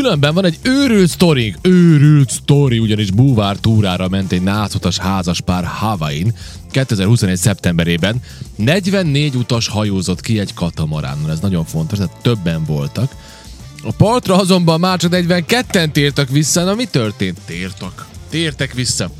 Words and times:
Különben 0.00 0.34
van 0.34 0.44
egy 0.44 0.58
őrült 0.62 1.08
sztori, 1.08 1.54
őrült 1.62 2.30
sztori, 2.30 2.78
ugyanis 2.78 3.10
búvár 3.10 3.56
túrára 3.56 4.08
ment 4.08 4.32
egy 4.32 4.42
nászutas 4.42 4.98
házaspár 4.98 5.64
Havain 5.64 6.34
2021. 6.70 7.36
szeptemberében. 7.36 8.22
44 8.56 9.34
utas 9.34 9.68
hajózott 9.68 10.20
ki 10.20 10.38
egy 10.38 10.54
katamaránon, 10.54 11.30
ez 11.30 11.40
nagyon 11.40 11.64
fontos, 11.64 11.98
tehát 11.98 12.16
többen 12.22 12.64
voltak. 12.64 13.14
A 13.82 13.92
partra 13.92 14.36
azonban 14.36 14.80
már 14.80 14.98
csak 14.98 15.12
42-en 15.14 15.92
tértek 15.92 16.28
vissza, 16.28 16.64
na 16.64 16.74
mi 16.74 16.84
történt? 16.84 17.38
Tértak. 17.46 18.06
Tértek 18.30 18.74
vissza. 18.74 19.10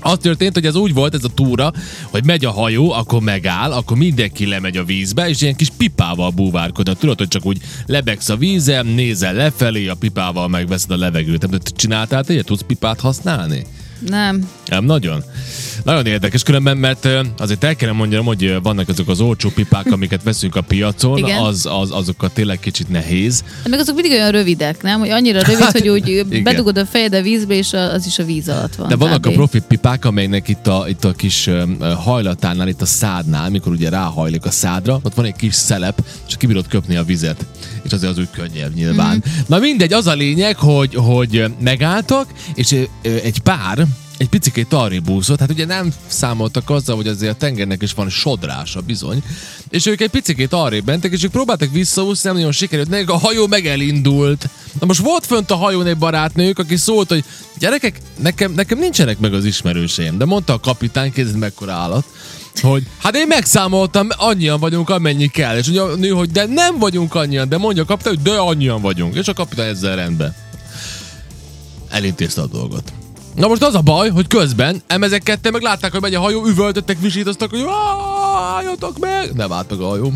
Az 0.00 0.18
történt, 0.20 0.54
hogy 0.54 0.66
ez 0.66 0.76
úgy 0.76 0.94
volt, 0.94 1.14
ez 1.14 1.24
a 1.24 1.28
túra, 1.34 1.72
hogy 2.10 2.24
megy 2.24 2.44
a 2.44 2.50
hajó, 2.50 2.92
akkor 2.92 3.22
megáll, 3.22 3.72
akkor 3.72 3.96
mindenki 3.96 4.46
lemegy 4.46 4.76
a 4.76 4.84
vízbe, 4.84 5.28
és 5.28 5.40
ilyen 5.40 5.56
kis 5.56 5.70
pipával 5.76 6.30
búvárkodnak. 6.30 6.98
Tudod, 6.98 7.18
hogy 7.18 7.28
csak 7.28 7.46
úgy 7.46 7.58
lebegsz 7.86 8.28
a 8.28 8.36
vízen, 8.36 8.86
nézel 8.86 9.34
lefelé, 9.34 9.88
a 9.88 9.94
pipával 9.94 10.48
megveszed 10.48 10.90
a 10.90 10.96
levegőt. 10.96 11.40
Nem, 11.40 11.50
te 11.50 11.70
csináltál, 11.76 12.24
te 12.24 12.42
tudsz 12.42 12.64
pipát 12.66 13.00
használni? 13.00 13.64
Nem. 14.06 14.48
Nem, 14.66 14.84
nagyon. 14.84 15.22
Nagyon 15.84 16.06
érdekes 16.06 16.42
különben, 16.42 16.76
mert 16.76 17.08
azért 17.38 17.64
el 17.64 17.76
kellene 17.76 17.98
mondjam, 17.98 18.24
hogy 18.24 18.62
vannak 18.62 18.88
azok 18.88 19.08
az 19.08 19.20
olcsó 19.20 19.48
pipák, 19.54 19.92
amiket 19.92 20.22
veszünk 20.22 20.56
a 20.56 20.60
piacon, 20.60 21.18
Igen. 21.18 21.38
az, 21.40 21.66
az, 21.70 21.90
azokat 21.90 22.32
tényleg 22.32 22.60
kicsit 22.60 22.88
nehéz. 22.88 23.44
De 23.62 23.68
meg 23.68 23.78
azok 23.78 23.94
mindig 23.94 24.12
olyan 24.12 24.30
rövidek, 24.30 24.82
nem? 24.82 24.98
Hogy 25.00 25.08
annyira 25.10 25.40
rövid, 25.42 25.58
Hát, 25.62 25.72
hogy 25.78 25.88
úgy 25.88 26.08
igen. 26.08 26.42
bedugod 26.42 26.78
a 26.78 26.86
fejed 26.86 27.14
a 27.14 27.22
vízbe, 27.22 27.54
és 27.54 27.72
a- 27.72 27.92
az 27.92 28.06
is 28.06 28.18
a 28.18 28.24
víz 28.24 28.48
alatt 28.48 28.74
van. 28.74 28.88
De 28.88 28.96
vannak 28.96 29.26
a 29.26 29.28
kb. 29.28 29.34
profit 29.34 29.62
pipák, 29.62 30.04
amelynek 30.04 30.48
itt 30.48 30.66
a, 30.66 30.84
itt 30.88 31.04
a 31.04 31.12
kis 31.12 31.50
hajlatánál, 32.04 32.68
itt 32.68 32.82
a 32.82 32.86
szádnál, 32.86 33.50
mikor 33.50 33.72
ugye 33.72 33.88
ráhajlik 33.88 34.44
a 34.44 34.50
szádra, 34.50 35.00
ott 35.02 35.14
van 35.14 35.24
egy 35.24 35.36
kis 35.36 35.54
szelep, 35.54 36.04
és 36.28 36.36
ki 36.36 36.46
bírod 36.46 36.66
köpni 36.68 36.96
a 36.96 37.04
vizet. 37.04 37.46
És 37.82 37.92
azért 37.92 38.12
az 38.12 38.18
úgy 38.18 38.30
könnyebb 38.30 38.74
nyilván. 38.74 39.14
Mm. 39.14 39.30
Na 39.46 39.58
mindegy, 39.58 39.92
az 39.92 40.06
a 40.06 40.14
lényeg, 40.14 40.56
hogy, 40.56 40.94
hogy 40.94 41.44
megálltak, 41.60 42.26
és 42.54 42.74
egy 43.02 43.38
pár, 43.40 43.86
egy 44.18 44.28
picikét 44.28 44.72
arrébb 44.72 45.08
úszott, 45.08 45.40
hát 45.40 45.50
ugye 45.50 45.64
nem 45.64 45.92
számoltak 46.06 46.70
azzal, 46.70 46.96
hogy 46.96 47.06
azért 47.06 47.32
a 47.32 47.36
tengernek 47.36 47.82
is 47.82 47.92
van 47.92 48.08
sodrása 48.08 48.80
bizony, 48.80 49.22
és 49.70 49.86
ők 49.86 50.00
egy 50.00 50.10
picikét 50.10 50.52
arrébb 50.52 50.86
mentek, 50.86 51.12
és 51.12 51.24
ők 51.24 51.30
próbáltak 51.30 51.72
visszaúszni, 51.72 52.28
nem 52.28 52.36
nagyon 52.36 52.52
sikerült, 52.52 52.88
nekik 52.88 53.10
a 53.10 53.18
hajó 53.18 53.46
meg 53.46 53.66
elindult. 53.66 54.48
Na 54.80 54.86
most 54.86 55.00
volt 55.00 55.26
fönt 55.26 55.50
a 55.50 55.56
hajón 55.56 55.86
egy 55.86 55.98
barátnők, 55.98 56.58
aki 56.58 56.76
szólt, 56.76 57.08
hogy 57.08 57.24
gyerekek, 57.58 58.00
nekem, 58.18 58.52
nekem 58.52 58.78
nincsenek 58.78 59.18
meg 59.18 59.34
az 59.34 59.44
ismerőseim, 59.44 60.18
de 60.18 60.24
mondta 60.24 60.52
a 60.52 60.60
kapitány, 60.60 61.12
kézed 61.12 61.36
mekkora 61.36 61.72
állat, 61.72 62.04
hogy 62.60 62.86
hát 62.98 63.16
én 63.16 63.26
megszámoltam, 63.26 64.08
annyian 64.16 64.60
vagyunk, 64.60 64.90
amennyi 64.90 65.26
kell. 65.28 65.56
És 65.56 65.68
ugye 65.68 65.80
a 65.80 65.94
nő, 65.94 66.08
hogy 66.08 66.30
de 66.30 66.46
nem 66.46 66.78
vagyunk 66.78 67.14
annyian, 67.14 67.48
de 67.48 67.58
mondja 67.58 67.82
a 67.82 67.86
kapitány, 67.86 68.14
hogy 68.14 68.22
de 68.22 68.36
annyian 68.36 68.80
vagyunk. 68.80 69.14
És 69.14 69.28
a 69.28 69.32
kapitány 69.32 69.68
ezzel 69.68 69.96
rendben. 69.96 70.34
Elintézte 71.88 72.40
a 72.40 72.46
dolgot. 72.46 72.92
Na 73.34 73.48
most 73.48 73.62
az 73.62 73.74
a 73.74 73.80
baj, 73.80 74.08
hogy 74.10 74.26
közben 74.26 74.82
emezek 74.86 75.22
ketten 75.22 75.52
meg 75.52 75.62
látták, 75.62 75.92
hogy 75.92 76.00
megy 76.00 76.14
a 76.14 76.20
hajó, 76.20 76.46
üvöltöttek, 76.46 77.00
visítoztak, 77.00 77.50
hogy 77.50 77.60
"Áh, 77.60 78.56
álljatok 78.56 78.98
meg! 78.98 79.32
Nem 79.34 79.52
állt 79.52 79.70
meg 79.70 79.80
a 79.80 79.86
hajó. 79.88 80.12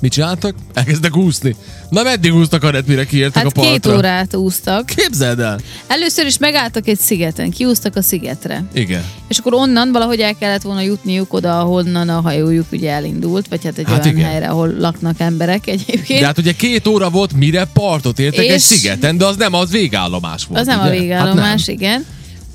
Mit 0.00 0.12
csináltak? 0.12 0.54
Elkezdtek 0.74 1.16
úszni. 1.16 1.56
Na 1.88 2.02
meddig 2.02 2.34
úsztak 2.34 2.62
Anett, 2.64 2.86
mire 2.86 3.06
kiértek 3.06 3.34
Hát 3.42 3.46
a 3.46 3.50
partra? 3.50 3.70
két 3.72 3.86
órát 3.86 4.34
úsztak. 4.34 4.86
Képzeld 4.86 5.40
el! 5.40 5.60
Először 5.86 6.26
is 6.26 6.38
megálltak 6.38 6.88
egy 6.88 6.98
szigeten, 6.98 7.50
kiúztak 7.50 7.96
a 7.96 8.02
szigetre. 8.02 8.64
Igen. 8.72 9.04
És 9.28 9.38
akkor 9.38 9.54
onnan 9.54 9.92
valahogy 9.92 10.20
el 10.20 10.34
kellett 10.34 10.62
volna 10.62 10.80
jutniuk 10.80 11.32
oda, 11.32 11.58
ahonnan 11.60 12.08
a 12.08 12.20
hajójuk 12.20 12.66
ugye 12.72 12.90
elindult, 12.90 13.48
vagy 13.48 13.64
hát 13.64 13.78
egy 13.78 13.84
Hát 13.88 14.04
olyan 14.04 14.16
igen. 14.16 14.28
helyre, 14.30 14.48
ahol 14.48 14.74
laknak 14.78 15.20
emberek 15.20 15.66
egyébként. 15.66 16.20
De 16.20 16.26
hát 16.26 16.38
ugye 16.38 16.52
két 16.52 16.86
óra 16.86 17.10
volt, 17.10 17.32
mire 17.32 17.64
partot 17.64 18.18
értek 18.18 18.44
egy 18.44 18.54
És- 18.54 18.62
szigeten, 18.62 19.16
de 19.16 19.24
az 19.26 19.36
nem 19.36 19.54
az 19.54 19.70
végállomás 19.70 20.44
volt. 20.44 20.60
az 20.60 20.66
nem 20.66 20.80
a 20.80 20.82
ugye? 20.88 20.98
végállomás, 20.98 21.60
Hát 21.60 21.68
igen. 21.68 22.04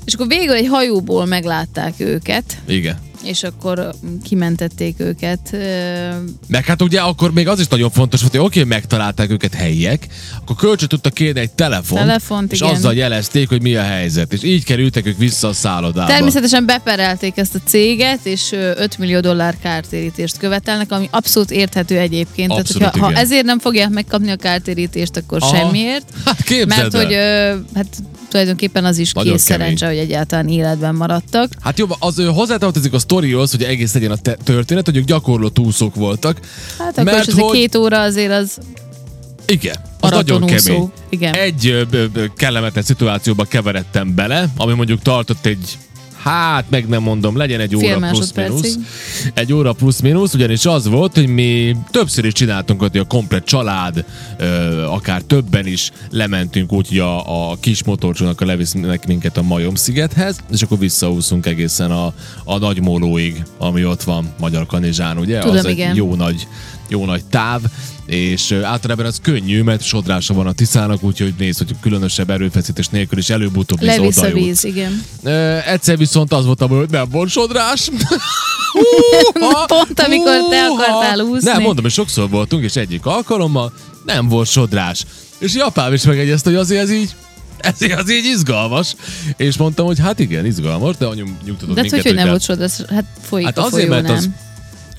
És 0.04 0.14
akkor 0.14 0.26
végül 0.26 0.54
egy 0.54 0.66
hajóból 0.68 1.24
meglátták 1.26 1.94
őket, 1.98 2.44
nem. 2.66 2.76
Igen. 2.76 2.98
És 3.22 3.42
akkor 3.42 3.94
kimentették 4.22 5.00
őket. 5.00 5.56
Meg 6.48 6.64
hát 6.64 6.82
ugye 6.82 7.00
akkor 7.00 7.32
még 7.32 7.48
az 7.48 7.60
is 7.60 7.66
nagyon 7.66 7.90
fontos 7.90 8.20
volt, 8.20 8.32
hogy 8.32 8.44
oké, 8.44 8.64
megtalálták 8.64 9.30
őket 9.30 9.54
helyiek, 9.54 10.06
akkor 10.40 10.56
kölcsön 10.56 10.88
tudtak 10.88 11.14
kérni 11.14 11.40
egy 11.40 11.50
telefont, 11.50 12.00
Telefont, 12.00 12.52
és 12.52 12.60
igen. 12.60 12.74
azzal 12.74 12.94
jelezték, 12.94 13.48
hogy 13.48 13.62
mi 13.62 13.76
a 13.76 13.82
helyzet. 13.82 14.32
És 14.32 14.42
így 14.42 14.64
kerültek 14.64 15.06
ők 15.06 15.18
vissza 15.18 15.48
a 15.48 15.52
szállodába. 15.52 16.12
Természetesen 16.12 16.66
beperelték 16.66 17.36
ezt 17.36 17.54
a 17.54 17.58
céget, 17.64 18.20
és 18.22 18.52
ö, 18.52 18.70
5 18.76 18.98
millió 18.98 19.20
dollár 19.20 19.56
kártérítést 19.62 20.38
követelnek, 20.38 20.92
ami 20.92 21.08
abszolút 21.10 21.50
érthető 21.50 21.98
egyébként. 21.98 22.50
Abszolút, 22.50 22.78
Tehát, 22.78 22.92
hogyha, 22.92 23.06
ha 23.06 23.12
igen. 23.12 23.24
ezért 23.24 23.44
nem 23.44 23.58
fogják 23.58 23.88
megkapni 23.88 24.30
a 24.30 24.36
kártérítést, 24.36 25.16
akkor 25.16 25.38
Aha. 25.42 25.56
semmiért. 25.56 26.04
Hát 26.24 26.42
képzeld 26.42 26.92
Mert 26.92 26.94
el. 26.94 27.04
hogy 27.04 27.14
hát 27.74 27.86
tulajdonképpen 28.28 28.84
az 28.84 28.98
is 28.98 29.12
Nagyon 29.12 29.32
kész 29.32 29.44
kemény. 29.44 29.60
szerencse, 29.60 29.86
hogy 29.86 29.96
egyáltalán 29.98 30.48
életben 30.48 30.94
maradtak. 30.94 31.50
Hát 31.60 31.78
jobb, 31.78 31.94
az 31.98 32.22
hozzátartozik 32.34 32.92
a 32.92 32.98
sztorihoz, 32.98 33.50
hogy 33.50 33.62
egész 33.62 33.94
legyen 33.94 34.10
a 34.10 34.16
te- 34.16 34.36
történet, 34.44 34.84
hogy 34.84 34.96
ők 34.96 35.04
gyakorló 35.04 35.48
túlszók 35.48 35.94
voltak. 35.94 36.40
Hát 36.78 36.90
akkor 36.98 37.04
Mert 37.04 37.26
is 37.26 37.34
hogy- 37.34 37.52
két 37.52 37.74
óra 37.74 38.00
azért 38.00 38.32
az 38.32 38.58
Igen, 39.46 39.76
az 40.00 40.10
nagyon 40.10 40.46
kemény. 40.46 40.90
Igen. 41.08 41.34
Egy 41.34 41.66
ö, 41.68 41.82
ö, 41.90 42.24
kellemetlen 42.36 42.84
szituációba 42.84 43.44
keveredtem 43.44 44.14
bele, 44.14 44.48
ami 44.56 44.74
mondjuk 44.74 45.02
tartott 45.02 45.46
egy 45.46 45.78
Hát, 46.26 46.64
meg 46.70 46.88
nem 46.88 47.02
mondom, 47.02 47.36
legyen 47.36 47.60
egy 47.60 47.74
Fél 47.78 47.96
óra 47.96 48.08
plusz-minusz. 48.08 48.78
Egy 49.34 49.52
óra 49.52 49.72
plusz-minusz, 49.72 50.34
ugyanis 50.34 50.66
az 50.66 50.88
volt, 50.88 51.14
hogy 51.14 51.26
mi 51.26 51.76
többször 51.90 52.24
is 52.24 52.32
csináltunk, 52.32 52.80
hogy 52.80 52.98
a 52.98 53.04
komplet 53.04 53.44
család, 53.44 54.04
ö, 54.38 54.82
akár 54.82 55.22
többen 55.22 55.66
is 55.66 55.90
lementünk 56.10 56.72
úgy, 56.72 56.88
hogy 56.88 56.98
a, 56.98 57.50
a 57.50 57.56
kis 57.60 57.84
motorcsónak 57.84 58.40
levisznek 58.40 59.06
minket 59.06 59.36
a 59.36 59.42
Majom-szigethez, 59.42 60.38
és 60.52 60.62
akkor 60.62 60.78
visszaúszunk 60.78 61.46
egészen 61.46 61.90
a, 61.90 62.12
a 62.44 62.58
Nagymólóig, 62.58 63.42
ami 63.58 63.84
ott 63.84 64.02
van 64.02 64.34
Magyar 64.40 64.66
Kanizsán, 64.66 65.18
ugye? 65.18 65.38
Tudom, 65.38 65.56
az 65.56 65.64
igen. 65.64 65.90
egy 65.90 65.96
jó 65.96 66.14
nagy, 66.14 66.48
jó 66.88 67.04
nagy 67.04 67.24
táv, 67.24 67.60
és 68.06 68.52
általában 68.52 69.06
az 69.06 69.18
könnyű, 69.22 69.62
mert 69.62 69.82
sodrása 69.82 70.34
van 70.34 70.46
a 70.46 70.52
Tiszának, 70.52 71.02
úgyhogy 71.02 71.34
nézd, 71.38 71.58
hogy 71.58 71.74
különösebb 71.80 72.30
erőfeszítés 72.30 72.88
nélkül 72.88 73.18
is 73.18 73.30
előbb-utóbb 73.30 73.80
víz 73.80 73.88
levisz 73.88 74.16
a 74.16 74.30
víz, 74.30 74.64
igen. 74.64 75.02
Ö, 75.22 75.58
egyszer 75.66 75.96
viszont 75.98 76.32
az 76.32 76.44
volt, 76.44 76.60
hogy 76.60 76.90
nem 76.90 77.08
volt 77.10 77.30
sodrás. 77.30 77.88
Pont 79.66 80.00
amikor 80.00 80.48
te 80.50 80.66
Húha! 80.66 80.82
akartál 80.82 81.20
úszni. 81.20 81.50
Nem, 81.50 81.62
mondom, 81.62 81.84
hogy 81.84 81.92
sokszor 81.92 82.30
voltunk, 82.30 82.64
és 82.64 82.76
egyik 82.76 83.06
alkalommal 83.06 83.72
nem 84.04 84.28
volt 84.28 84.48
sodrás. 84.48 85.04
És 85.38 85.54
Japán 85.54 85.92
is 85.92 86.02
megegyezte, 86.02 86.50
hogy 86.50 86.58
azért 86.58 86.82
ez 86.82 86.92
így 86.92 87.14
ezért 87.58 88.00
az 88.00 88.10
így 88.10 88.24
izgalmas. 88.24 88.94
És 89.36 89.56
mondtam, 89.56 89.86
hogy 89.86 89.98
hát 89.98 90.18
igen, 90.18 90.46
izgalmas, 90.46 90.96
de 90.96 91.06
anyum 91.06 91.38
nyugtatott 91.44 91.74
De 91.74 91.80
minket, 91.80 92.02
hogy, 92.02 92.10
hogy 92.10 92.20
nem 92.20 92.28
volt 92.28 92.42
sod, 92.42 92.60
ez, 92.60 92.84
hát 92.88 93.04
folyik 93.22 93.46
Hát 93.46 93.58
a 93.58 93.62
azért, 93.62 93.88
folyó, 93.88 93.94
mert 93.94 94.06
nem? 94.06 94.16
az, 94.16 94.28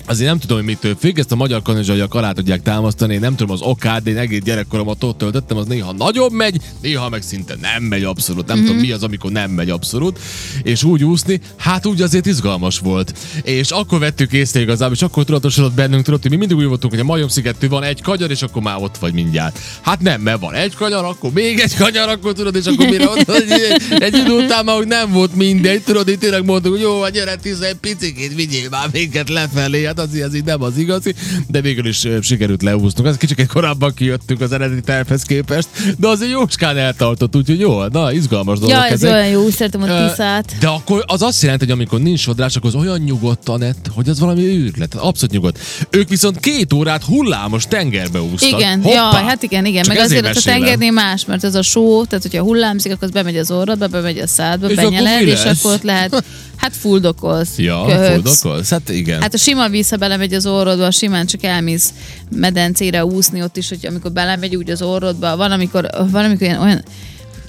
azért 0.08 0.28
nem 0.28 0.38
tudom, 0.38 0.56
hogy 0.56 0.66
mitől 0.66 0.96
függ, 1.00 1.18
ezt 1.18 1.32
a 1.32 1.36
magyar 1.36 1.62
kanizsaiak 1.62 2.14
alá 2.14 2.32
tudják 2.32 2.62
támasztani, 2.62 3.14
én 3.14 3.20
nem 3.20 3.36
tudom 3.36 3.54
az 3.54 3.60
okát, 3.60 4.02
de 4.02 4.10
én 4.10 4.16
egész 4.16 4.40
gyerekkoromat 4.42 5.04
ott 5.04 5.18
töltöttem, 5.18 5.56
az 5.56 5.66
néha 5.66 5.92
nagyobb 5.92 6.32
megy, 6.32 6.60
néha 6.80 7.08
meg 7.08 7.22
szinte 7.22 7.56
nem 7.60 7.82
megy 7.82 8.04
abszolút. 8.04 8.46
Nem 8.46 8.56
Mhm. 8.58 8.66
mm-hmm. 8.66 8.76
tudom, 8.76 8.88
mi 8.88 8.94
az, 8.94 9.02
amikor 9.02 9.30
nem 9.30 9.50
megy 9.50 9.70
abszolút. 9.70 10.18
És 10.62 10.84
úgy 10.84 11.04
úszni, 11.04 11.40
hát 11.56 11.86
úgy 11.86 12.02
azért 12.02 12.26
izgalmas 12.26 12.78
volt. 12.78 13.18
És 13.42 13.70
akkor 13.70 13.98
vettük 13.98 14.32
észre 14.32 14.60
igazából, 14.60 14.94
és 14.94 15.02
akkor 15.02 15.24
tudatosodott 15.24 15.72
bennünk, 15.72 16.04
tudod, 16.04 16.22
hogy 16.22 16.30
mi 16.30 16.36
mindig 16.36 16.56
úgy 16.56 16.64
voltunk, 16.64 16.92
hogy 16.92 17.02
a 17.02 17.04
majom 17.04 17.28
szigetű 17.28 17.68
van 17.68 17.82
egy 17.82 18.02
kanyar, 18.02 18.30
és 18.30 18.42
akkor 18.42 18.62
már 18.62 18.76
ott 18.80 18.96
vagy 18.96 19.12
mindjárt. 19.12 19.58
Hát 19.80 20.00
nem, 20.00 20.20
mert 20.20 20.40
van 20.40 20.54
egy 20.54 20.74
kanyar, 20.74 21.04
akkor 21.04 21.32
még 21.32 21.58
egy 21.58 21.76
kanyar, 21.76 22.08
akkor 22.08 22.32
tudod, 22.32 22.54
és 22.54 22.64
akkor 22.64 22.86
mire 22.88 23.08
ott, 23.08 23.30
egy, 23.30 23.50
egy 23.98 24.16
idő 24.16 24.32
után 24.32 24.64
már 24.64 24.78
úgy 24.78 24.86
nem 24.86 25.12
volt 25.12 25.34
mindegy, 25.34 25.82
tudod, 25.82 26.08
itt 26.08 26.20
tényleg 26.20 26.44
mondtuk, 26.44 26.72
hogy 26.72 26.80
jó, 26.80 27.02
hát 27.02 27.12
gyere, 27.12 27.36
tizen 27.36 27.80
picikét, 27.80 28.34
vigyél 28.34 28.68
már 28.68 28.88
minket 28.92 29.28
lefelé, 29.28 29.84
hát 29.84 29.97
az, 29.98 30.08
az 30.26 30.34
így 30.34 30.44
nem 30.44 30.62
az 30.62 30.76
igazi, 30.76 31.14
de 31.48 31.60
végül 31.60 31.86
is 31.86 32.06
sikerült 32.22 32.62
leúsznunk. 32.62 33.08
Az 33.08 33.16
kicsit 33.16 33.46
korábban 33.46 33.94
kijöttünk 33.94 34.40
az 34.40 34.52
eredeti 34.52 34.80
tervhez 34.80 35.22
képest, 35.22 35.68
de 35.98 36.08
azért 36.08 36.30
jócskán 36.30 36.76
eltartott, 36.76 37.36
úgyhogy 37.36 37.60
jó, 37.60 37.84
na, 37.86 38.12
izgalmas 38.12 38.58
dolgok 38.58 38.76
Ja, 38.78 38.86
ez 38.86 38.92
ezek. 38.92 39.12
olyan 39.12 39.26
jó, 39.28 39.50
szeretem 39.50 39.82
a 39.82 40.08
tiszát. 40.08 40.54
De 40.60 40.66
akkor 40.68 41.04
az 41.06 41.22
azt 41.22 41.42
jelenti, 41.42 41.64
hogy 41.64 41.74
amikor 41.74 42.00
nincs 42.00 42.20
sodrás, 42.20 42.56
akkor 42.56 42.70
az 42.74 42.80
olyan 42.82 42.98
nyugodt, 42.98 43.48
Anett, 43.48 43.86
hogy 43.94 44.08
az 44.08 44.18
valami 44.20 44.42
őrület. 44.44 44.94
Abszolút 44.94 45.34
nyugodt. 45.34 45.58
Ők 45.90 46.08
viszont 46.08 46.40
két 46.40 46.72
órát 46.72 47.04
hullámos 47.04 47.64
tengerbe 47.68 48.20
úsztak. 48.22 48.58
Igen, 48.60 48.82
Hoppá! 48.82 48.94
ja, 48.94 49.02
hát 49.26 49.42
igen, 49.42 49.64
igen. 49.66 49.82
Csak 49.82 49.94
meg 49.94 50.04
azért 50.04 50.24
ott 50.24 50.30
a 50.30 50.32
mesélem. 50.34 50.58
tengernél 50.58 50.90
más, 50.92 51.24
mert 51.24 51.44
ez 51.44 51.54
a 51.54 51.62
só, 51.62 52.04
tehát 52.04 52.22
hogyha 52.24 52.42
hullámzik, 52.42 52.92
akkor 52.92 53.04
az 53.08 53.10
bemegy 53.14 53.36
az 53.36 53.50
orrodba, 53.50 53.86
bemegy 53.86 54.18
a 54.18 54.26
szádba, 54.26 54.70
És 54.70 54.76
akkor 54.76 54.90
benyeled, 54.90 55.24
mi 55.24 55.30
és 55.30 55.42
lesz? 55.44 55.58
akkor 55.64 55.74
ott 55.74 55.82
lehet, 55.82 56.24
hát 56.56 56.76
fuldokolsz, 56.76 57.58
Ja, 57.58 57.84
köhögsz. 57.86 58.12
fuldokolsz? 58.12 58.70
Hát 58.70 58.88
igen. 58.88 59.20
Hát 59.20 59.34
a 59.34 59.38
sima 59.38 59.68
víz, 59.68 59.87
ha 59.90 59.96
belemegy 59.96 60.34
az 60.34 60.46
orrodba, 60.46 60.90
simán 60.90 61.26
csak 61.26 61.42
elmész 61.42 61.92
medencére 62.30 63.04
úszni 63.04 63.42
ott 63.42 63.56
is, 63.56 63.68
hogy 63.68 63.86
amikor 63.86 64.12
belemegy 64.12 64.56
úgy 64.56 64.70
az 64.70 64.82
orrodba, 64.82 65.36
van 65.36 65.50
amikor, 65.50 65.88
van 66.10 66.24
amikor 66.24 66.46
ilyen, 66.46 66.60
olyan, 66.60 66.82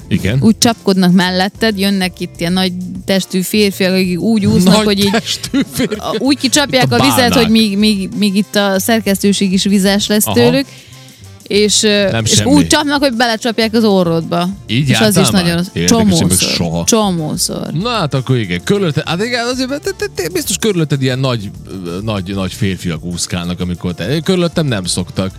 igen. 0.07 0.37
úgy 0.41 0.57
csapkodnak 0.57 1.11
melletted, 1.13 1.79
jönnek 1.79 2.19
itt 2.19 2.39
ilyen 2.39 2.53
nagy 2.53 2.73
testű 3.05 3.41
férfiak, 3.41 3.93
akik 3.93 4.19
úgy 4.19 4.45
úsznak, 4.45 4.75
Nagy 4.75 4.85
hogy 4.85 4.99
így 4.99 5.11
úgy 6.27 6.37
kicsapják 6.37 6.91
a 6.91 6.95
a, 6.95 7.03
vizet, 7.03 7.33
hogy 7.33 7.49
míg, 7.49 7.77
míg, 7.77 8.09
míg 8.17 8.35
itt 8.35 8.55
a 8.55 8.79
szerkesztőség 8.79 9.53
is 9.53 9.63
vizes 9.63 10.07
lesz 10.07 10.25
Aha. 10.25 10.35
tőlük, 10.35 10.65
és, 11.49 11.81
Nem 12.11 12.23
és 12.23 12.31
semmi. 12.31 12.51
úgy 12.51 12.67
csapnak, 12.67 12.99
hogy 12.99 13.13
belecsapják 13.13 13.73
az 13.73 13.83
orrodba. 13.83 14.49
Így 14.67 14.89
és 14.89 14.99
az 14.99 15.17
is 15.17 15.29
már? 15.29 15.43
nagyon 15.43 15.87
csomószor. 15.87 16.31
soha. 16.31 16.83
Csomószor. 16.83 17.71
Na 17.71 17.89
hát 17.89 18.13
akkor 18.13 18.37
igen, 18.37 18.63
körülötted, 18.63 19.07
hát 19.07 19.23
igen, 19.23 19.45
azért 19.47 19.69
te, 19.69 19.91
te, 19.97 20.05
te, 20.15 20.29
biztos 20.33 20.57
körülötted 20.57 21.01
ilyen 21.01 21.19
nagy, 21.19 21.51
nagy, 22.03 22.33
nagy 22.35 22.53
férfiak 22.53 23.03
úszkálnak, 23.03 23.59
amikor 23.59 23.93
te, 23.93 24.19
körülöttem 24.19 24.65
nem 24.65 24.83
szoktak. 24.83 25.31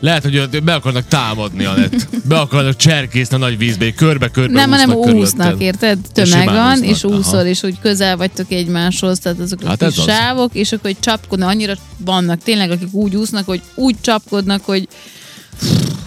Lehet, 0.00 0.22
hogy 0.22 0.62
be 0.62 0.74
akarnak 0.74 1.08
támadni, 1.08 1.64
Anett. 1.64 2.08
Be 2.28 2.38
akarnak 2.38 2.76
cserkészni 2.76 3.36
a 3.36 3.38
nagy 3.38 3.58
vízbe, 3.58 3.92
körbe-körbe 3.92 4.52
Nem, 4.52 4.70
hanem 4.70 4.92
úsznak 4.92 5.60
érted? 5.60 5.98
Tömeg 6.12 6.44
van, 6.46 6.82
és 6.82 7.04
aha. 7.04 7.16
úszol, 7.16 7.40
és 7.42 7.62
úgy 7.62 7.78
közel 7.80 8.16
vagytok 8.16 8.50
egymáshoz, 8.50 9.18
tehát 9.18 9.38
azok 9.38 9.60
a 9.62 9.68
Hát 9.68 9.78
kis 9.78 9.86
ez 9.86 9.98
az. 9.98 10.04
sávok, 10.04 10.54
és 10.54 10.72
akkor 10.72 10.90
hogy 10.90 11.00
csapkodnak, 11.00 11.48
annyira 11.48 11.74
vannak 11.98 12.42
tényleg, 12.42 12.70
akik 12.70 12.92
úgy 12.92 13.16
úsznak, 13.16 13.46
hogy 13.46 13.60
úgy 13.74 13.96
csapkodnak, 14.00 14.64
hogy 14.64 14.88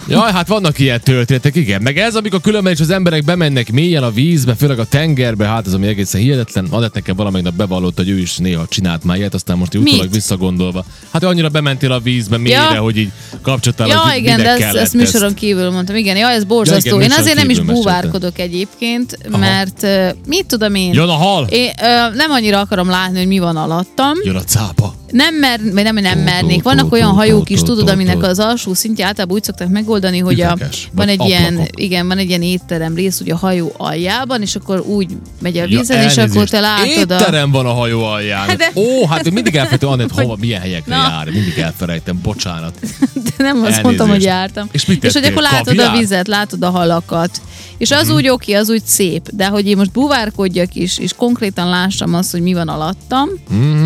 Jaj, 0.08 0.32
hát 0.32 0.48
vannak 0.48 0.78
ilyen 0.78 1.00
történetek, 1.00 1.56
igen. 1.56 1.82
Meg 1.82 1.98
ez, 1.98 2.14
amikor 2.14 2.40
különben 2.40 2.72
is 2.72 2.80
az 2.80 2.90
emberek 2.90 3.24
bemennek 3.24 3.72
mélyen 3.72 4.02
a 4.02 4.10
vízbe, 4.10 4.54
főleg 4.54 4.78
a 4.78 4.84
tengerbe, 4.84 5.46
hát 5.46 5.66
ez 5.66 5.72
ami 5.72 5.86
egészen 5.86 6.20
hihetetlen. 6.20 6.66
Adett 6.70 6.94
nekem 6.94 7.16
valamelyik 7.16 7.46
nap 7.46 7.54
bevallott, 7.56 7.96
hogy 7.96 8.08
ő 8.08 8.18
is 8.18 8.36
néha 8.36 8.66
csinált 8.68 9.04
már 9.04 9.16
ilyet, 9.16 9.34
aztán 9.34 9.58
most 9.58 9.74
így 9.74 9.82
Mit? 9.82 9.92
utólag 9.92 10.12
visszagondolva. 10.12 10.84
Hát 11.10 11.24
annyira 11.24 11.48
bementél 11.48 11.92
a 11.92 12.00
vízbe 12.00 12.36
mélyre, 12.36 12.56
Ja. 12.74 12.80
hogy 12.80 12.96
így 12.96 13.10
kapcsolatál, 13.42 13.88
Ja, 13.88 13.98
hogy 13.98 14.16
igen, 14.16 14.36
de 14.36 14.48
ezt, 14.48 14.74
ezt 14.76 14.94
műsoron 14.94 15.34
kívül 15.34 15.70
mondtam. 15.70 15.96
Igen, 15.96 16.16
ja, 16.16 16.28
ez 16.28 16.44
borzasztó. 16.44 16.88
Ja, 16.88 16.96
igen, 16.96 17.10
én 17.10 17.18
azért 17.18 17.36
nem 17.36 17.50
is 17.50 17.60
búvárkodok 17.60 18.38
egyébként, 18.38 19.18
Aha. 19.28 19.38
mert 19.38 19.82
uh, 19.82 20.08
mit 20.26 20.46
tudom 20.46 20.74
én? 20.74 20.92
Jön 20.92 21.08
a 21.08 21.12
hal, 21.12 21.46
Én 21.50 21.70
ö, 21.82 22.14
nem 22.14 22.30
annyira 22.30 22.60
akarom 22.60 22.88
látni, 22.88 23.18
hogy 23.18 23.26
mi 23.26 23.38
van 23.38 23.56
alattam. 23.56 24.12
jön 24.24 24.36
a 24.36 24.42
cápa. 24.44 24.94
Nem, 25.10 25.34
mer, 25.34 25.60
vagy 25.72 25.82
nem, 25.84 25.94
nem 25.94 26.18
mernék. 26.18 26.62
Vannak 26.62 26.92
olyan 26.92 27.10
hajók 27.10 27.50
is, 27.50 27.62
tudod, 27.62 27.88
aminek 27.88 28.22
az 28.22 28.38
alsó 28.38 28.74
szintje 28.74 29.06
általában 29.06 29.36
úgy 29.36 29.44
szokták 29.44 29.68
megoldani, 29.68 30.18
hogy 30.18 30.40
a, 30.40 30.56
van 30.92 31.08
egy 31.08 31.22
ilyen, 31.24 31.60
igen, 31.74 32.06
van 32.08 32.18
egy 32.18 32.28
ilyen 32.28 32.42
étterem 32.42 32.94
rész, 32.94 33.20
ugye 33.20 33.32
a 33.32 33.36
hajó 33.36 33.72
aljában, 33.76 34.42
és 34.42 34.54
akkor 34.56 34.80
úgy 34.80 35.08
megy 35.40 35.58
a 35.58 35.66
vízen, 35.66 36.00
Ja, 36.02 36.08
és 36.08 36.16
akkor 36.16 36.48
te 36.48 36.60
látod 36.60 37.10
a... 37.10 37.14
Étterem 37.14 37.50
van 37.50 37.66
a 37.66 37.72
hajó 37.72 38.04
alján. 38.04 38.56
De- 38.56 38.70
Ó, 38.74 39.06
hát 39.06 39.26
én 39.26 39.32
mindig 39.32 39.54
elfelejtem, 39.56 39.88
Annett, 39.88 40.10
hova, 40.10 40.36
milyen 40.40 40.60
helyekre 40.60 40.96
Na. 40.96 41.02
jár. 41.02 41.30
Mindig 41.30 41.58
elfelejtem, 41.58 42.20
bocsánat. 42.22 42.74
De 43.14 43.30
nem 43.36 43.54
azt 43.56 43.62
Elnézést. 43.62 43.82
mondtam, 43.82 44.08
hogy 44.08 44.22
jártam. 44.22 44.68
És 44.72 44.86
mit 44.86 45.04
és 45.04 45.12
hogy 45.12 45.24
akkor 45.24 45.42
látod 45.42 45.66
Kaviár? 45.66 45.94
a 45.94 45.98
vizet, 45.98 46.26
látod 46.28 46.62
a 46.62 46.70
halakat. 46.70 47.40
És 47.78 47.90
az 47.90 48.06
Mhm. 48.06 48.16
úgy 48.16 48.28
oké, 48.28 48.52
az 48.52 48.70
úgy 48.70 48.84
szép, 48.84 49.28
de 49.32 49.46
hogy 49.46 49.66
én 49.66 49.76
most 49.76 49.90
buvárkodjak 49.92 50.74
is, 50.74 50.98
és 50.98 51.12
konkrétan 51.16 51.68
lássam 51.68 52.14
azt, 52.14 52.30
hogy 52.30 52.40
mi 52.40 52.52
van 52.54 52.68
alattam, 52.68 53.28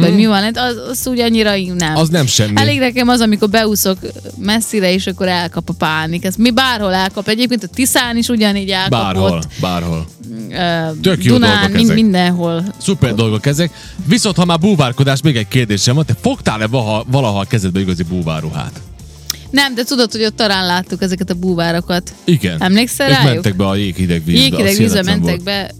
vagy 0.01 0.15
mi 0.15 0.27
van 0.27 0.45
az, 0.55 0.77
az 0.91 1.07
úgy 1.07 1.14
annyira 1.21 1.57
nem. 1.77 1.97
Az 1.97 2.09
nem 2.09 2.27
semmi. 2.27 2.53
Elég 2.55 2.79
nekem 2.79 3.09
az, 3.09 3.21
amikor 3.21 3.49
beúszok 3.49 3.99
messzire, 4.39 4.93
és 4.93 5.07
akkor 5.07 5.29
elkap 5.29 5.69
a 5.69 5.73
pánik. 5.73 6.25
Ez 6.25 6.35
mi 6.37 6.51
bárhol 6.51 6.93
elkap. 6.93 7.29
Egyébként 7.29 7.63
a 7.63 7.67
Tiszán 7.67 8.17
is 8.17 8.29
ugyanígy 8.29 8.71
elkapott. 8.71 9.05
Bárhol, 9.05 9.43
bárhol. 9.61 10.07
Ö, 10.51 11.01
Tök 11.03 11.25
jó 11.25 11.33
Dunán, 11.33 11.71
mind, 11.71 11.85
ezek. 11.85 11.95
mindenhol. 11.95 12.65
Szuper 12.79 13.15
dolgok 13.15 13.47
ezek. 13.47 13.71
Viszont 14.07 14.37
ha 14.37 14.45
már 14.45 14.59
búvárkodás, 14.59 15.23
még 15.23 15.37
egy 15.37 15.49
kérdésem 15.49 15.95
van. 15.95 16.05
Te 16.05 16.15
fogtál-e 16.21 16.67
valaha, 16.67 17.05
valaha 17.11 17.39
a 17.39 17.45
kezedbe 17.45 17.81
igazi 17.81 18.03
búvárruhát? 18.03 18.81
Nem, 19.51 19.75
de 19.75 19.85
tudod, 19.85 20.13
hogy 20.13 20.25
ott 20.25 20.37
talán 20.37 20.67
láttuk 20.67 21.03
ezeket 21.03 21.31
a 21.31 21.35
búvárokat. 21.35 22.15
Igen. 22.25 22.63
Emlékszel 22.63 23.09
rájuk? 23.09 23.33
mentek 23.33 23.57
be 23.57 23.67
a 23.67 23.75
jéghideg 23.75 24.25
vízbe. 24.25 24.41
Jéghideg 24.41 24.77
vízbe 24.77 25.03
mentek 25.03 25.23
volt. 25.23 25.43
be, 25.43 25.71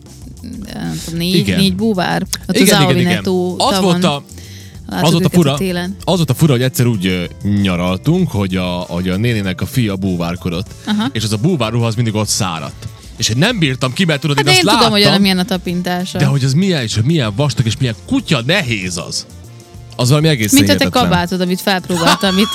nem 0.75 1.01
tudom, 1.05 1.19
négy, 1.19 1.35
Igen. 1.35 1.59
négy 1.59 1.75
búvár. 1.77 2.27
Ott 2.47 2.59
Igen, 2.59 2.77
az 2.77 2.83
igen, 2.83 2.99
igen. 2.99 3.25
Az 3.57 3.81
volt 3.81 4.05
a, 4.05 4.25
Láttuk 4.87 5.07
az 5.07 5.13
volt 5.13 5.25
a 5.25 5.29
fura, 5.29 5.55
télen. 5.55 5.97
az 6.05 6.17
volt 6.17 6.31
a 6.31 6.35
fura, 6.35 6.53
hogy 6.53 6.63
egyszer 6.63 6.87
úgy 6.87 7.31
nyaraltunk, 7.63 8.31
hogy 8.31 8.57
a, 8.57 8.65
hogy 8.67 9.09
a 9.09 9.17
nénének 9.17 9.61
a 9.61 9.67
fia 9.67 9.97
búvárkodott, 9.97 10.67
Aha. 10.87 11.07
és 11.13 11.25
az 11.25 11.33
a 11.33 11.37
búvárruha 11.37 11.87
az 11.87 11.95
mindig 11.95 12.15
ott 12.15 12.29
száradt. 12.29 12.89
És 13.17 13.29
én 13.29 13.39
nem 13.39 13.59
bírtam 13.59 13.93
ki, 13.93 14.05
mert 14.05 14.21
tudod, 14.21 14.37
Hát 14.37 14.47
én 14.47 14.53
én 14.53 14.59
azt 14.59 14.69
tudom, 14.77 14.93
láttam, 14.93 15.11
hogy 15.13 15.21
milyen 15.21 15.39
a 15.39 15.45
tapintása. 15.45 16.19
de 16.19 16.25
hogy 16.25 16.45
az 16.45 16.53
milyen, 16.55 16.83
és 16.83 16.95
hogy 16.95 17.05
milyen 17.05 17.33
vastag, 17.37 17.67
és 17.67 17.77
milyen 17.79 17.95
kutya 18.07 18.43
nehéz 18.47 18.97
az. 18.97 19.27
Az 19.97 20.09
valami 20.09 20.29
egész 20.29 20.53
Mint 20.53 20.69
a 20.69 20.77
te 20.77 20.89
kabátod, 20.89 21.41
amit 21.41 21.61
felpróbáltam 21.61 22.39
itt 22.39 22.51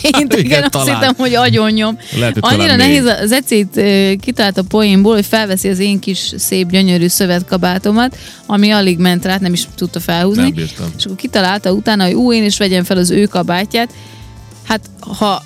pénteken, 0.00 0.44
Igen, 0.44 0.62
azt 0.62 0.70
talán. 0.70 0.94
hittem, 0.94 1.14
hogy 1.16 1.34
agyonnyom. 1.34 1.98
Lehet, 2.18 2.38
hogy 2.40 2.54
Annyira 2.54 2.76
nehéz, 2.76 3.04
még. 3.04 3.12
az 3.12 3.32
ecét 3.32 3.80
kitalált 4.20 4.58
a 4.58 4.62
poénból, 4.62 5.14
hogy 5.14 5.26
felveszi 5.26 5.68
az 5.68 5.78
én 5.78 5.98
kis 5.98 6.32
szép, 6.36 6.70
gyönyörű 6.70 7.08
szövetkabátomat, 7.08 8.16
ami 8.46 8.70
alig 8.70 8.98
ment 8.98 9.24
rá, 9.24 9.36
nem 9.40 9.52
is 9.52 9.66
tudta 9.74 10.00
felhúzni. 10.00 10.42
Nem 10.42 10.52
bírtam. 10.54 10.86
És 10.98 11.04
akkor 11.04 11.16
kitalálta 11.16 11.72
utána, 11.72 12.04
hogy 12.04 12.14
ú, 12.14 12.32
én 12.32 12.44
is 12.44 12.58
vegyem 12.58 12.84
fel 12.84 12.96
az 12.96 13.10
ő 13.10 13.24
kabátját. 13.26 13.90
Hát, 14.66 14.80
ha, 15.18 15.42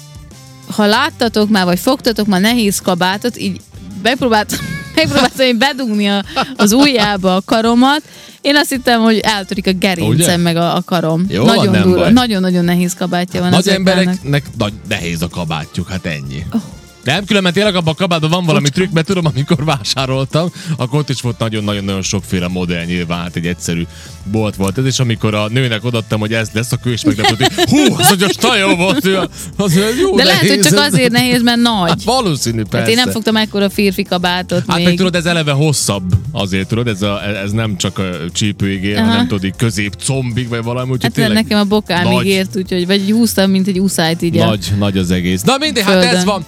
ha 0.75 0.87
láttatok 0.87 1.49
már, 1.49 1.65
vagy 1.65 1.79
fogtatok 1.79 2.27
már 2.27 2.41
nehéz 2.41 2.79
kabátot, 2.81 3.39
így 3.39 3.61
megpróbáltam, 4.03 4.59
megpróbáltam 4.95 5.47
én 5.47 5.59
bedugni 5.59 6.09
a, 6.09 6.25
az 6.57 6.73
ujjába 6.73 7.37
a 7.37 7.43
karomat, 7.45 8.03
én 8.41 8.57
azt 8.57 8.71
hittem, 8.71 9.01
hogy 9.01 9.19
eltörik 9.19 9.67
a 9.67 9.73
gerincem, 9.73 10.41
meg 10.41 10.57
a, 10.57 10.77
a 10.77 10.83
karom. 10.83 11.25
Jó 11.29 11.45
van, 11.45 11.55
nagyon 11.55 11.73
nem 11.73 11.83
durva, 11.83 12.11
nagyon-nagyon 12.11 12.65
nehéz 12.65 12.95
kabátja 12.95 13.41
van 13.41 13.51
Nagy 13.51 13.69
embereknek 13.69 14.45
nagy, 14.59 14.73
nehéz 14.89 15.23
a 15.23 15.29
kabátjuk, 15.29 15.89
hát 15.89 16.07
ennyi. 16.07 16.47
Oh. 16.53 16.61
Nem, 17.05 17.25
különben 17.25 17.53
tényleg 17.53 17.75
abban 17.75 17.93
a 17.93 17.97
kabátban 17.97 18.31
van 18.31 18.45
valami 18.45 18.69
trükk, 18.69 18.93
mert 18.93 19.07
tudom, 19.07 19.27
amikor 19.27 19.65
vásároltam, 19.65 20.49
akkor 20.77 20.99
ott 20.99 21.09
is 21.11 21.21
volt 21.21 21.39
nagyon-nagyon-nagyon 21.39 22.03
sokféle 22.03 22.49
modell 22.49 22.85
nyilván, 22.85 23.21
hát 23.21 23.37
egy 23.37 23.47
egyszerű 23.47 23.87
bolt 24.31 24.57
volt 24.57 24.79
ez, 24.79 24.85
és 24.85 24.99
amikor 24.99 25.35
a 25.35 25.49
nőnek 25.49 25.85
odaadtam, 25.85 26.21
hogy 26.21 26.33
ez 26.33 26.49
lesz, 26.53 26.73
akkor 26.73 26.91
ő 26.91 26.93
is 26.93 27.05
meglepett, 27.05 27.37
hogy 27.39 27.65
hú, 27.71 27.95
az 27.97 28.09
hogy 28.09 28.37
nagyon 28.41 28.69
jó 28.71 28.77
volt, 28.77 29.05
ő, 29.07 29.19
az 29.57 29.75
jó 30.01 30.17
De 30.17 30.25
lehet, 30.25 30.41
hogy 30.41 30.49
nehéz 30.49 30.69
csak 30.69 30.79
azért 30.79 31.13
nehéz, 31.13 31.43
mert 31.43 31.61
nagy. 31.61 31.89
Hát 31.89 32.03
valószínű, 32.03 32.63
persze. 32.63 32.79
Hát 32.79 32.89
én 32.89 32.95
nem 33.05 33.11
fogtam 33.11 33.37
ekkora 33.37 33.71
férfi 33.71 34.03
kabátot 34.03 34.63
Hát 34.67 34.77
még. 34.77 34.85
meg 34.87 34.95
tudod, 34.97 35.15
ez 35.15 35.25
eleve 35.25 35.53
hosszabb 35.53 36.15
azért, 36.33 36.69
tudod, 36.69 36.89
ez, 36.89 37.03
a, 37.03 37.27
ez 37.29 37.51
nem 37.51 37.77
csak 37.77 37.99
a 37.99 38.05
csípőig 38.33 38.85
ér, 38.85 38.99
hanem 38.99 39.27
tudod, 39.29 39.45
így 39.45 39.57
közép 39.57 39.95
combig, 40.05 40.49
vagy 40.49 40.63
valami, 40.63 40.91
úgyhogy 40.91 41.03
Hát 41.03 41.13
tényleg 41.13 41.35
nekem 41.35 41.59
a 41.59 41.65
bokámig 41.65 42.13
nagy. 42.13 42.27
ért, 42.27 42.57
úgyhogy 42.57 42.87
vagy 42.87 43.11
húztam, 43.11 43.51
mint 43.51 43.67
egy 43.67 43.81
uszájt 43.81 44.23
így 44.23 44.39
a 44.39 44.45
nagy, 44.47 44.73
nagy 44.79 44.99
az 44.99 45.11
egész. 45.11 45.43
Na 45.43 45.57
mindegy, 45.59 45.83
hát 45.85 46.05
ez 46.05 46.25
van. 46.25 46.45